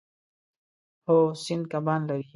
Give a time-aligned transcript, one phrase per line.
[1.05, 2.25] هو، سیند کبان لري